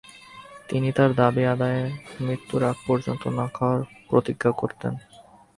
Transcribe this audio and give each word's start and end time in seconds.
তিনি 0.69 0.89
তার 0.91 1.11
দাবি 1.15 1.43
আদায়ে 1.45 1.83
মৃত্যুর 2.21 2.61
আগ 2.63 2.77
পর্যন্ত 2.87 3.23
না 3.37 3.45
খাওয়ার 3.53 3.81
প্রতিজ্ঞা 4.09 4.51
করতেন। 4.51 4.93